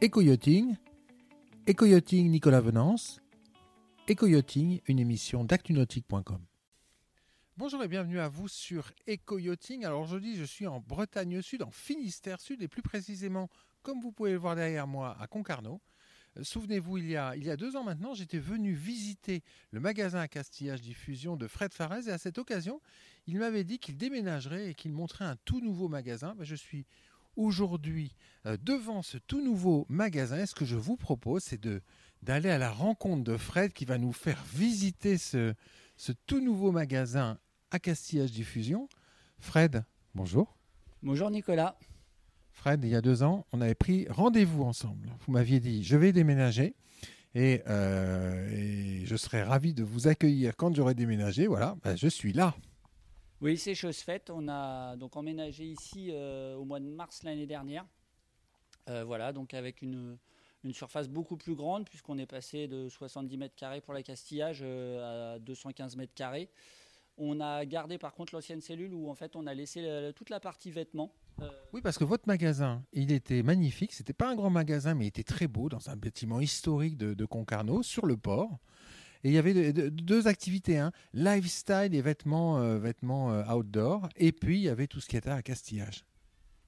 [0.00, 0.76] Éco-yachting,
[1.66, 3.20] Éco-yachting Nicolas Venance,
[4.06, 6.38] Éco-yachting, une émission d'actunautique.com.
[7.56, 9.84] Bonjour et bienvenue à vous sur Éco-yachting.
[9.84, 13.50] Alors aujourd'hui, je suis en Bretagne Sud, en Finistère Sud, et plus précisément,
[13.82, 15.80] comme vous pouvez le voir derrière moi, à Concarneau.
[16.36, 19.42] Euh, Souvenez-vous, il, y a, deux ans maintenant, j'étais venu visiter
[19.72, 22.80] le magasin à Castillage Diffusion de Fred Farez et à cette occasion,
[23.26, 26.36] il m'avait dit qu'il déménagerait et qu'il montrait un tout nouveau magasin.
[26.36, 26.86] Ben, je suis
[27.38, 30.44] aujourd'hui euh, devant ce tout nouveau magasin.
[30.44, 31.80] Ce que je vous propose, c'est de
[32.22, 35.54] d'aller à la rencontre de Fred qui va nous faire visiter ce,
[35.96, 37.38] ce tout nouveau magasin
[37.70, 38.88] à Castillage Diffusion.
[39.38, 39.84] Fred,
[40.16, 40.56] bonjour.
[41.02, 41.78] Bonjour Nicolas.
[42.52, 45.10] Fred, il y a deux ans, on avait pris rendez-vous ensemble.
[45.24, 46.74] Vous m'aviez dit, je vais déménager
[47.36, 51.46] et, euh, et je serai ravi de vous accueillir quand j'aurai déménagé.
[51.46, 52.56] Voilà, ben, je suis là.
[53.40, 54.30] Oui, c'est chose faite.
[54.30, 57.86] On a donc emménagé ici euh, au mois de mars l'année dernière.
[58.88, 60.18] Euh, voilà, donc avec une,
[60.64, 64.60] une surface beaucoup plus grande puisqu'on est passé de 70 mètres carrés pour la Castillage
[64.62, 66.50] euh, à 215 mètres carrés.
[67.16, 70.30] On a gardé par contre l'ancienne cellule où en fait on a laissé la- toute
[70.30, 71.12] la partie vêtements.
[71.40, 73.92] Euh, Oui, parce que votre magasin, il était magnifique.
[73.92, 77.14] C'était pas un grand magasin, mais il était très beau dans un bâtiment historique de,
[77.14, 78.58] de Concarneau, sur le port.
[79.24, 83.44] Et il y avait de- de- deux activités, hein, lifestyle et vêtements, euh, vêtements euh,
[83.54, 84.08] outdoor.
[84.16, 86.04] Et puis, il y avait tout ce qui était à Castillage.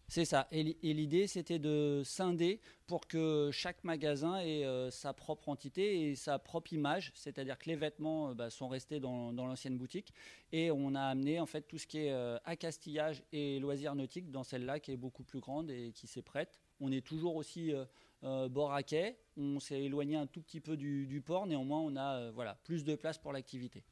[0.08, 0.48] C'est ça.
[0.50, 5.48] Et li- et l'idée, c'était de scinder pour que chaque magasin ait euh, sa propre
[5.48, 7.12] entité et sa propre image.
[7.14, 10.12] C'est-à-dire que les vêtements euh, bah, sont restés dans, dans l'ancienne boutique.
[10.50, 14.32] Et on a amené en fait tout ce qui est euh, accastillage et loisirs nautiques
[14.32, 16.60] dans celle-là qui est beaucoup plus grande et qui s'est prête.
[16.80, 17.84] On est toujours aussi euh,
[18.24, 19.16] euh, bord à quai.
[19.36, 21.46] On s'est éloigné un tout petit peu du, du port.
[21.46, 23.84] Néanmoins, on a euh, voilà, plus de place pour l'activité.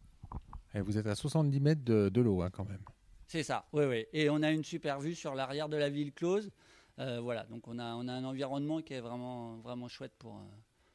[0.74, 2.82] Et vous êtes à 70 mètres de, de l'eau, hein, quand même.
[3.26, 4.06] C'est ça, oui, oui.
[4.12, 6.50] Et on a une super vue sur l'arrière de la ville close.
[6.98, 10.40] Euh, voilà, donc on a, on a un environnement qui est vraiment, vraiment chouette pour,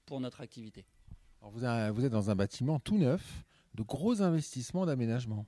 [0.05, 0.85] pour notre activité.
[1.41, 1.51] Alors,
[1.93, 3.43] vous êtes dans un bâtiment tout neuf,
[3.75, 5.45] de gros investissements d'aménagement.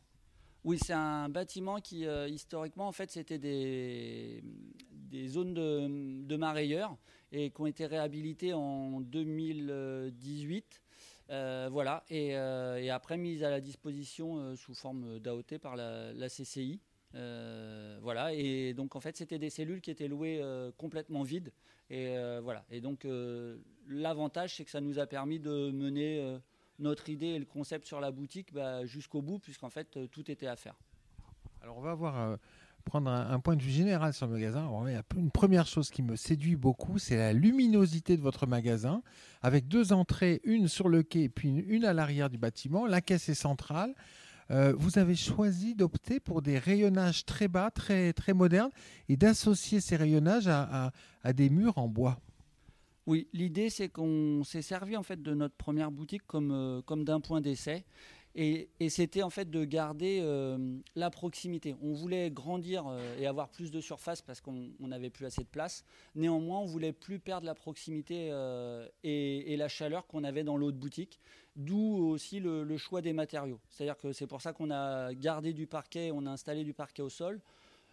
[0.66, 4.44] Oui, c'est un bâtiment qui, euh, historiquement, en fait, c'était des,
[4.92, 6.98] des zones de, de mareyeurs
[7.32, 10.82] et qui ont été réhabilitées en 2018.
[11.30, 16.82] Euh, voilà, et, euh, après mise à la disposition sous forme d'AOT par la, CCI.
[17.14, 20.42] Voilà, et donc en fait, c'était des cellules qui étaient louées
[20.78, 21.54] complètement vides.
[21.92, 23.06] Et voilà, et donc
[23.88, 26.40] l'avantage, c'est que ça nous a permis de mener
[26.80, 30.30] notre idée et le concept sur la boutique bah, jusqu'au bout, puisqu'en fait, euh, tout
[30.30, 30.76] était à faire.
[31.62, 32.38] Alors on va voir, euh,
[32.86, 34.70] prendre un, point de vue général sur le magasin.
[35.18, 39.02] Une première chose qui me séduit beaucoup, c'est la luminosité de votre magasin,
[39.42, 42.86] avec deux entrées, une sur le quai, puis une, à l'arrière du bâtiment.
[42.86, 43.96] La caisse est centrale.
[44.52, 48.72] Euh, vous avez choisi d'opter pour des rayonnages très bas, très, très modernes,
[49.10, 50.92] et d'associer ces rayonnages à
[51.34, 52.20] des murs en bois.
[53.08, 57.04] Oui, l'idée c'est qu'on s'est servi en fait de notre première boutique comme, euh, comme
[57.04, 57.86] d'un point d'essai.
[58.38, 61.76] Et, et c'était en fait de garder euh, la proximité.
[61.82, 65.44] On voulait grandir euh, et avoir plus de surface parce qu'on on n'avait plus assez
[65.44, 65.86] de place.
[66.16, 68.34] Néanmoins, on voulait plus perdre la proximité
[69.04, 71.20] et, et la chaleur qu'on avait dans l'autre boutique.
[71.56, 73.62] D'où aussi le, le choix des matériaux.
[73.70, 77.04] C'est-à-dire que c'est pour ça qu'on a gardé du parquet, on a installé du parquet
[77.04, 77.40] au sol,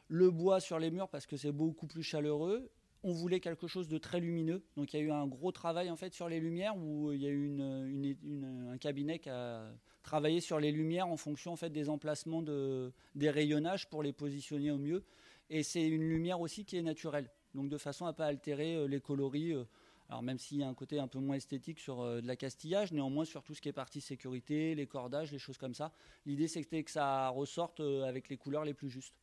[0.08, 2.68] le bois sur les murs parce que c'est beaucoup plus chaleureux
[3.04, 4.62] on voulait quelque chose de très lumineux.
[4.76, 7.20] Donc il y a eu un gros travail en fait sur les lumières où il
[7.20, 11.70] y a eu un cabinet qui a travaillé sur les lumières en fonction en fait
[11.70, 15.04] des emplacements de, des rayonnages pour les positionner au mieux.
[15.50, 17.30] Et c'est une lumière aussi qui est naturelle.
[17.54, 19.52] Donc de façon à pas altérer euh, les coloris.
[19.52, 19.64] euh,
[20.08, 22.36] alors même s'il y a un côté un peu moins esthétique sur euh, de la
[22.36, 25.92] castillage, néanmoins sur tout ce qui est partie sécurité, les cordages, les choses comme ça.
[26.26, 29.14] L'idée c'était que ça ressorte euh, avec les couleurs les plus justes.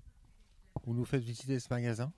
[0.83, 2.11] Vous nous faites visiter ce magasin?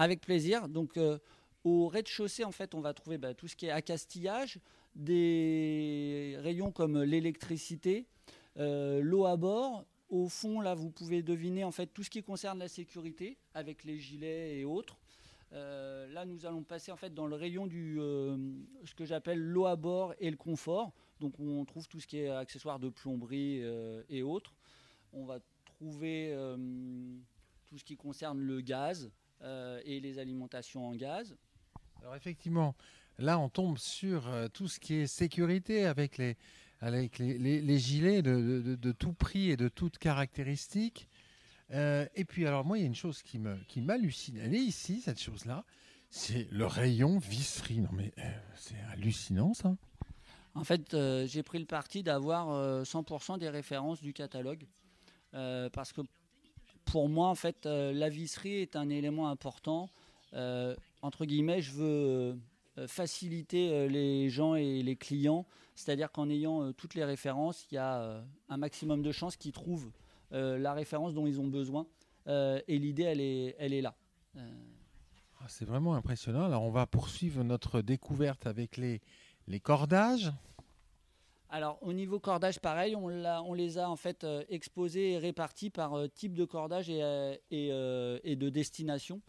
[0.00, 0.66] Avec plaisir.
[0.66, 1.18] Donc, euh,
[1.62, 4.58] au rez-de-chaussée, en fait, on va trouver bah, tout ce qui est accastillage,
[4.94, 8.06] des rayons comme l'électricité,
[8.56, 9.84] euh, l'eau à bord.
[10.08, 13.84] Au fond, là, vous pouvez deviner en fait tout ce qui concerne la sécurité, avec
[13.84, 14.98] les gilets et autres.
[15.52, 19.66] Euh, là, nous allons passer en fait dans le rayon du ce que j'appelle l'eau
[19.66, 20.94] à bord et le confort.
[21.20, 23.62] Donc, on trouve tout ce qui est accessoires de plomberie
[24.08, 24.54] et autres.
[25.12, 26.34] On va trouver
[27.66, 29.10] tout ce qui concerne le gaz
[29.84, 31.36] et les alimentations en gaz.
[32.02, 32.74] Alors effectivement,
[33.18, 36.36] là on tombe sur euh, tout ce qui est sécurité avec les,
[36.80, 41.08] avec les, les- les gilets de, de- de tout prix et de toutes caractéristiques.
[41.72, 44.38] Euh, et puis alors moi il y a une chose qui me qui m'hallucine.
[44.38, 45.64] Elle est ici cette chose-là,
[46.10, 47.80] c'est le rayon visserie.
[47.80, 48.22] Non mais euh,
[48.56, 49.76] c'est hallucinant ça.
[50.54, 54.66] En fait, euh, j'ai pris le parti d'avoir euh, 100% des références du catalogue.
[55.34, 56.00] Euh, parce que
[56.90, 59.90] pour moi, en fait, euh, la visserie est un élément important.
[60.34, 62.38] Euh, entre guillemets, je veux
[62.86, 65.44] faciliter les gens et les clients.
[65.74, 69.90] C'est-à-dire qu'en ayant toutes les références, il y a un maximum de chances qu'ils trouvent
[70.30, 71.86] la référence dont ils ont besoin.
[72.26, 73.94] et l'idée, elle est, elle est là.
[74.34, 76.44] Ah, c'est vraiment impressionnant.
[76.44, 79.02] Alors, on va poursuivre notre découverte avec les,
[79.46, 80.32] les cordages.
[81.52, 85.94] Alors au niveau cordage, pareil, on, les a en fait euh, exposés et répartis par
[85.94, 89.20] euh, type de cordage et, euh, de destination,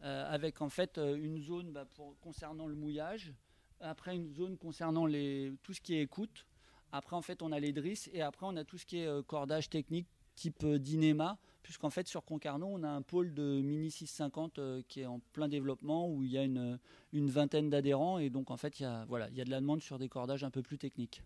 [0.00, 1.86] avec en fait une zone bah,
[2.22, 3.34] concernant le mouillage,
[3.80, 6.46] après une zone concernant les, tout ce qui est écoute,
[6.92, 9.26] après en fait on a les drisses et après on a tout ce qui est
[9.26, 10.06] cordage technique
[10.36, 15.06] type Dynema, puisqu'en fait sur Concarneau on a un pôle de Mini 650 qui est
[15.06, 16.78] en plein développement où il y a une,
[17.12, 19.82] une vingtaine d'adhérents et donc en fait il voilà, il y a de la demande
[19.82, 21.20] sur des cordages un peu plus techniques.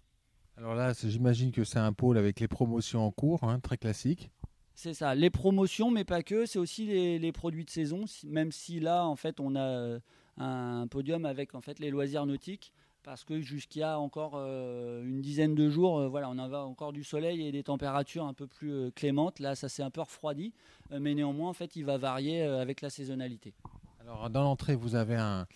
[0.60, 4.30] Alors là, j'imagine que c'est un pôle avec les promotions en cours, hein, très classique.
[4.74, 6.44] C'est ça, les promotions, mais pas que.
[6.44, 8.04] C'est aussi les, produits de saison.
[8.24, 10.00] Même si là, en fait, on a euh,
[10.36, 13.40] un podium avec en fait les loisirs nautiques, parce que
[13.82, 17.52] a encore euh, une dizaine de jours, euh, voilà, on avait encore du soleil et
[17.52, 19.38] des températures un peu plus clémentes.
[19.38, 20.52] Là, ça s'est un peu refroidi,
[20.90, 23.54] mais néanmoins, en fait, il va varier avec la saisonnalité.
[24.02, 25.46] Alors, dans l'entrée, vous avez un,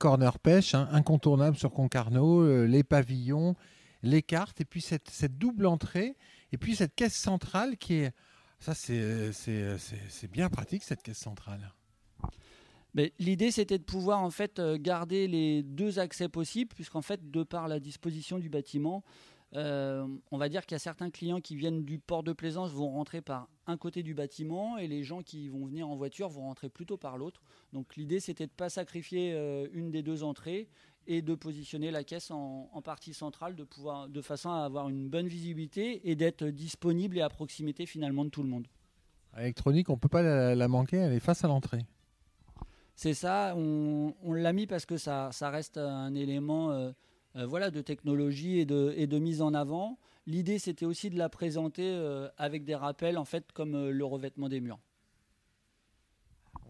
[0.00, 3.54] corner pêche hein, incontournable sur Concarneau, les pavillons
[4.02, 6.16] les cartes, et puis cette, double entrée,
[6.52, 8.12] et puis cette caisse centrale qui est...
[8.58, 11.72] Ça, c'est bien pratique, cette caisse centrale.
[13.18, 17.44] L'idée, c'était de pouvoir en fait euh, garder les deux accès possibles, puisqu'en fait, de
[17.44, 19.04] par la disposition du bâtiment,
[19.56, 22.70] euh, on va dire qu'il y a certains clients qui viennent du port de plaisance
[22.70, 26.28] vont rentrer par un côté du bâtiment et les gens qui vont venir en voiture
[26.28, 27.42] vont rentrer plutôt par l'autre.
[27.72, 30.68] Donc l'idée c'était de ne pas sacrifier euh, une des deux entrées
[31.06, 35.08] et de positionner la caisse en, partie centrale de, pouvoir, de façon à avoir une
[35.08, 38.66] bonne visibilité et d'être disponible et à proximité finalement de tout le monde.
[39.38, 41.84] Électronique, on ne peut pas la, manquer, elle est face à l'entrée.
[42.94, 46.90] C'est ça, on, l'a mis parce que ça, ça reste un élément euh,
[47.36, 49.98] euh, voilà, de technologie et de, et de mise en avant.
[50.26, 54.48] L'idée, c'était aussi de la présenter euh, avec des rappels, en fait, comme le revêtement
[54.48, 54.78] des murs.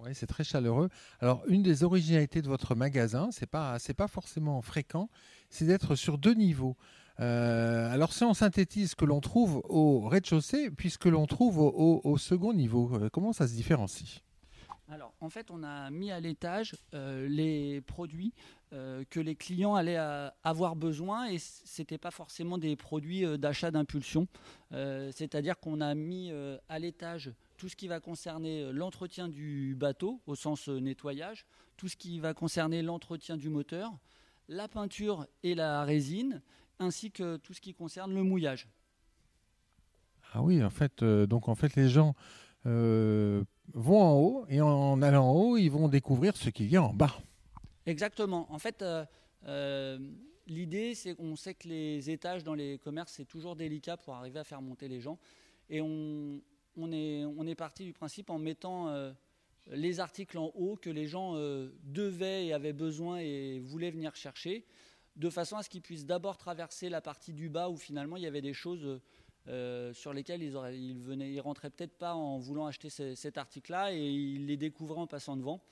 [0.02, 0.88] Oui, c'est très chaleureux.
[1.20, 5.11] Alors, une des originalités de votre magasin, c'est pas pas forcément fréquent,
[5.50, 6.76] c'est d'être sur deux niveaux.
[7.20, 12.17] Euh, alors, si on synthétise ce que l'on trouve au rez-de-chaussée, puisque l'on trouve au,
[12.17, 14.23] second niveau, euh, comment ça se différencie?
[14.88, 18.32] Alors, en fait, on a mis à l'étage euh, les produits
[19.11, 19.99] que les clients allaient
[20.44, 24.29] avoir besoin et ce n'était pas forcément des produits d'achat d'impulsion.
[24.70, 26.31] C'est-à-dire qu'on a mis
[26.69, 31.45] à l'étage tout ce qui va concerner euh, l'entretien du bateau au sens euh, nettoyage,
[31.77, 33.93] tout ce qui va concerner l'entretien du moteur,
[34.49, 36.41] la peinture et la résine,
[36.79, 38.67] ainsi que tout ce qui concerne le mouillage.
[40.33, 42.15] Ah oui, en fait, euh, donc en fait les gens
[42.65, 46.95] vont en haut et en, allant en haut, ils vont découvrir ce qui vient en
[46.95, 47.15] bas.
[47.87, 48.47] Exactement.
[48.51, 48.85] En fait,
[50.47, 54.39] l'idée, c'est qu'on sait que les étages dans les commerces, c'est toujours délicat pour arriver
[54.39, 55.19] à faire monter les gens.
[55.71, 56.43] Et on,
[56.76, 59.12] on est, parti du principe en mettant euh,
[59.69, 64.14] les articles en haut que les gens euh, devaient et avaient besoin et voulaient venir
[64.17, 64.64] chercher,
[65.17, 68.22] de façon à ce qu'ils puissent d'abord traverser la partie du bas où finalement il
[68.22, 69.00] y avait des choses
[69.49, 73.93] euh, sur lesquelles ils, auraient, venaient, ils rentraient peut-être pas en voulant acheter cet article-là
[73.93, 75.62] et ils les découvraient en passant devant.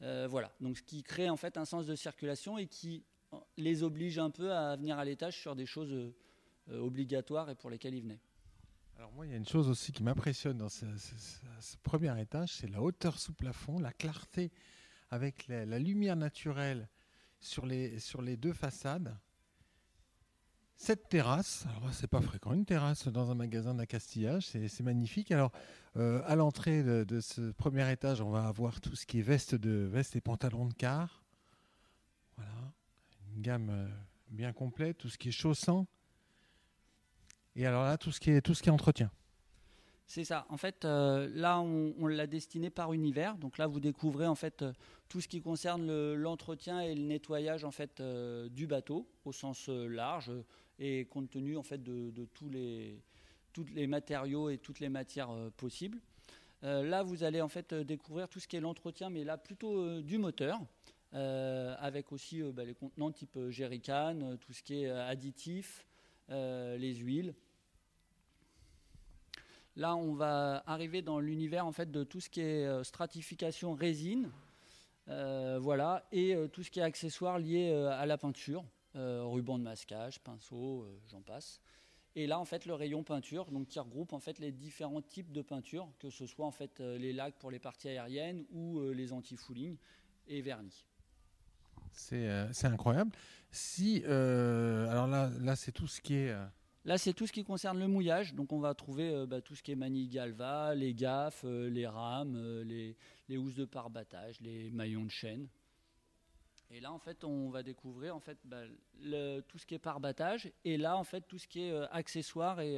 [0.00, 3.02] voilà, donc ce qui crée en fait un sens de circulation et qui
[3.56, 6.12] les oblige un peu à venir à l'étage sur des choses
[6.70, 8.20] obligatoires et pour lesquelles ils venaient.
[8.96, 10.86] Alors moi, il y a une chose aussi qui m'impressionne dans ce,
[11.82, 14.52] premier étage, c'est la hauteur sous plafond, la clarté
[15.10, 16.88] avec la, lumière naturelle
[17.40, 19.16] sur les, deux façades.
[20.76, 25.32] Cette terrasse, alors c'est pas fréquent, une terrasse dans un magasin d'accastillage, c'est magnifique.
[25.32, 25.52] Alors
[25.96, 29.54] euh, à l'entrée de, ce premier étage, on va avoir tout ce qui est veste
[29.54, 31.24] de veste et pantalons de car.
[32.36, 32.72] Voilà,
[33.34, 33.88] une gamme euh,
[34.30, 35.86] bien complète, tout ce qui est chaussant.
[37.56, 39.10] Et alors là, tout ce qui est, tout ce qui est entretien.
[40.06, 40.46] C'est ça.
[40.50, 43.36] En fait, euh, là, on, l'a destiné par univers.
[43.38, 44.72] Donc là, vous découvrez en fait euh,
[45.08, 49.68] tout ce qui concerne l'entretien et le nettoyage en fait euh, du bateau au sens
[49.68, 50.30] large
[50.78, 53.00] et compte tenu en fait de, tous les
[53.52, 56.00] tous les matériaux et toutes les matières possibles.
[56.62, 60.18] là, vous allez en fait découvrir tout ce qui est l'entretien, mais là plutôt du
[60.18, 60.60] moteur.
[61.12, 65.86] avec aussi bah, les contenants type jerrycan, tout ce qui est additif,
[66.28, 67.36] les huiles,
[69.76, 73.74] Là, on va arriver dans l'univers en fait de tout ce qui est euh, stratification
[73.74, 74.30] résine,
[75.08, 78.64] euh, voilà, et euh, tout ce qui est accessoire lié à la peinture,
[78.94, 81.60] ruban de masquage, pinceau, j'en passe.
[82.14, 85.32] Et là, en fait, le rayon peinture, donc qui regroupe en fait les différents types
[85.32, 89.12] de peinture, que ce soit en fait les lacs pour les parties aériennes ou les
[89.12, 89.76] anti-fouling
[90.28, 90.86] et vernis.
[91.90, 93.10] C'est incroyable.
[93.50, 96.32] Si, alors là, là c'est tout ce qui est.
[96.86, 98.34] Là, c'est tout ce qui concerne le mouillage.
[98.34, 101.70] Donc, on va trouver euh, bah, tout ce qui est manille galva, les gaffes, euh,
[101.70, 102.62] les rames, euh,
[103.28, 105.48] les, housses de pare-battage, les maillons de chaîne.
[106.70, 108.62] Et là, en fait, on va découvrir en fait bah,
[109.48, 110.52] tout ce qui est pare-battage.
[110.64, 112.74] Et là, en fait, tout ce qui est accessoires et,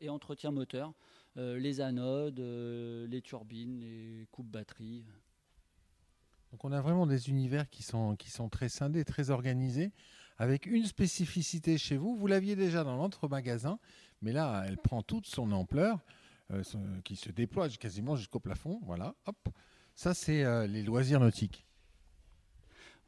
[0.00, 0.92] et entretien moteur,
[1.36, 5.04] les anodes, les turbines, les coupes batteries.
[6.50, 8.16] Donc on a vraiment des univers qui sont
[8.50, 9.92] très scindés, très organisés,
[10.38, 12.16] avec une spécificité chez vous.
[12.16, 13.78] Vous l'aviez déjà dans l'autre magasin,
[14.22, 16.00] mais là, elle prend toute son ampleur,
[16.52, 16.62] euh,
[17.04, 18.80] qui se déploie quasiment jusqu'au plafond.
[18.84, 19.48] Voilà, hop.
[19.94, 21.66] Ça, c'est euh, les loisirs nautiques.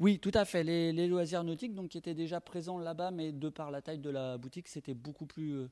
[0.01, 0.65] Oui, tout à fait.
[0.65, 4.11] Les, loisirs nautiques, donc, qui étaient déjà présents là-bas, mais de par la taille de
[4.11, 5.69] la boutique, c'était beaucoup plus euh,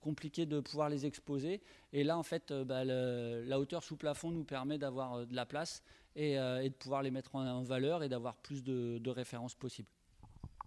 [0.00, 1.60] compliqué de pouvoir les exposer.
[1.92, 5.82] Et là, en fait, bah, la hauteur sous plafond nous permet d'avoir de la place
[6.14, 9.88] et, de pouvoir les mettre en, valeur et d'avoir plus de références possibles.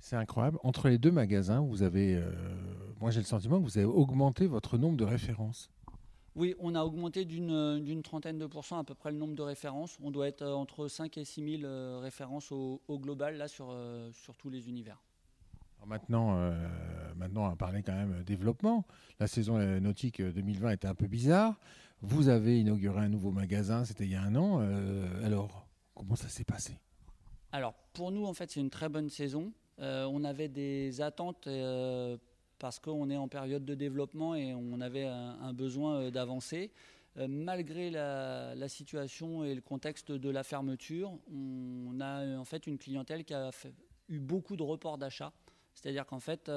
[0.01, 0.57] C'est incroyable.
[0.63, 2.31] Entre les deux magasins, vous avez, euh,
[2.99, 5.69] moi j'ai le sentiment que vous avez augmenté votre nombre de références.
[6.35, 9.41] Oui, on a augmenté d'une euh, trentaine de pourcents à peu près le nombre de
[9.41, 9.97] références.
[10.01, 13.47] On doit être euh, entre 5 et 6 000 euh, références au, au global, là,
[13.47, 13.75] sur,
[14.13, 15.01] sur tous les univers.
[15.81, 16.53] Alors maintenant, euh,
[17.15, 18.85] maintenant, on va parler quand même développement.
[19.19, 21.59] La saison nautique euh, 2020 était un peu bizarre.
[22.03, 24.59] Vous avez inauguré un nouveau magasin, c'était il y a un an.
[24.61, 26.77] Euh, alors, comment ça s'est passé?
[27.51, 29.51] Alors, pour nous, en fait, c'est une très bonne saison.
[29.79, 32.17] Euh, on avait des attentes euh,
[32.59, 36.71] parce qu'on est en période de développement et on avait un, besoin euh, d'avancer.
[37.17, 43.25] Malgré la, situation et le contexte de la fermeture, on a en fait une clientèle
[43.25, 43.51] qui a
[44.07, 45.33] eu beaucoup de reports d'achat.
[45.73, 46.49] C'est-à-dire qu'en fait,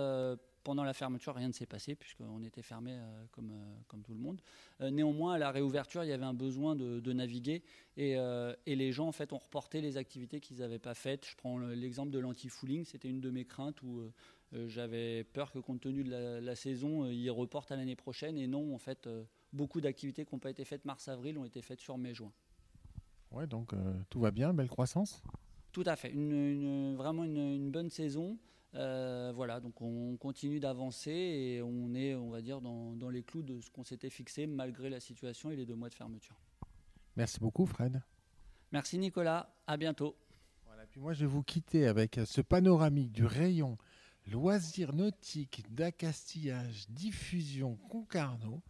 [0.65, 4.15] pendant la fermeture, rien ne s'est passé puisqu'on était fermé euh, comme, euh, comme tout
[4.15, 4.41] le monde.
[4.81, 7.63] Euh, néanmoins, à la réouverture, il y avait un besoin de, de naviguer
[7.97, 8.17] et,
[8.67, 11.27] et les gens en fait ont reporté les activités qu'ils n'avaient pas faites.
[11.29, 14.03] Je prends le- l'exemple de l'anti-fooling, c'était une de mes craintes où
[14.67, 18.37] j'avais peur que compte tenu de la, la saison, ils reportent à l'année prochaine.
[18.37, 19.09] Et non, en fait,
[19.53, 22.33] beaucoup d'activités qui n'ont pas été faites mars-avril ont été faites sur mai-juin.
[23.31, 25.23] Ouais, donc euh, tout va bien, belle croissance.
[25.73, 28.37] Tout à fait, une, une- vraiment une, une bonne saison.
[28.75, 33.23] Euh, voilà, donc on continue d'avancer et on est, on va dire, dans, dans les
[33.23, 36.37] clous de ce qu'on s'était fixé malgré la situation et les deux mois de fermeture.
[37.17, 38.03] Merci beaucoup, Fred.
[38.73, 40.17] Merci Nicolas, à bientôt.
[40.67, 43.79] Voilà, puis moi, je vais vous quitter avec ce panoramique du rayon
[44.27, 48.63] loisirs nautiques, d'accastillage, diffusion Concarneau,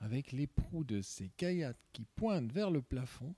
[0.00, 3.34] avec les proues de ces kayaks qui pointent vers le plafond.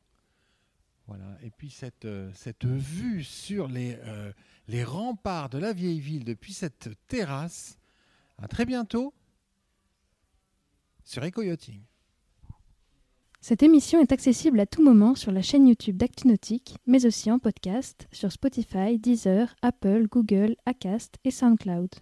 [1.07, 2.33] Voilà, et puis cette, euh,
[2.65, 4.33] vue sur les, euh,
[4.67, 7.79] les remparts de la vieille ville depuis cette terrasse.
[8.39, 9.15] À très bientôt
[11.05, 11.81] sur Eco-Yachting.
[13.41, 17.39] Cette émission est accessible à tout moment sur la chaîne YouTube d'ActuNautique, mais aussi en
[17.39, 21.95] podcast sur Spotify, Deezer, Apple, Google, Acast et SoundCloud.